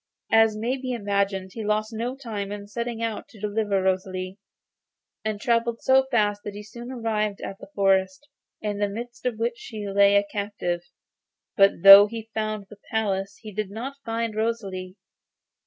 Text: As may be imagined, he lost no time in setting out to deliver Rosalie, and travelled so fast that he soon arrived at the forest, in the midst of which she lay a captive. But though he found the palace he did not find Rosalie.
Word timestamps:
As 0.31 0.57
may 0.57 0.77
be 0.77 0.93
imagined, 0.93 1.51
he 1.53 1.63
lost 1.63 1.93
no 1.93 2.15
time 2.15 2.51
in 2.51 2.65
setting 2.65 3.03
out 3.03 3.27
to 3.27 3.39
deliver 3.39 3.83
Rosalie, 3.83 4.39
and 5.23 5.39
travelled 5.39 5.83
so 5.83 6.07
fast 6.09 6.41
that 6.43 6.55
he 6.55 6.63
soon 6.63 6.91
arrived 6.91 7.39
at 7.39 7.59
the 7.59 7.69
forest, 7.75 8.27
in 8.63 8.79
the 8.79 8.89
midst 8.89 9.27
of 9.27 9.37
which 9.37 9.59
she 9.59 9.87
lay 9.87 10.15
a 10.15 10.23
captive. 10.25 10.81
But 11.55 11.83
though 11.83 12.07
he 12.07 12.31
found 12.33 12.65
the 12.67 12.79
palace 12.89 13.37
he 13.43 13.51
did 13.53 13.69
not 13.69 13.97
find 14.03 14.33
Rosalie. 14.35 14.95